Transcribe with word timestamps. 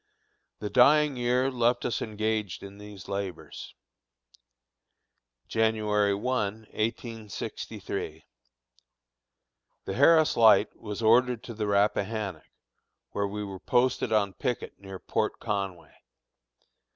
The 0.57 0.69
dying 0.71 1.15
year 1.15 1.51
left 1.51 1.85
us 1.85 2.01
engaged 2.01 2.63
in 2.63 2.79
these 2.79 3.07
labors. 3.07 3.75
January 5.47 6.15
1, 6.15 6.53
1863. 6.71 8.25
The 9.85 9.93
Harris 9.93 10.35
Light 10.35 10.75
was 10.75 11.03
ordered 11.03 11.43
to 11.43 11.53
the 11.53 11.67
Rappahannock, 11.67 12.49
where 13.11 13.27
we 13.27 13.43
were 13.43 13.59
posted 13.59 14.11
on 14.11 14.33
picket 14.33 14.79
near 14.79 14.97
Port 14.97 15.39
Conway. 15.39 15.93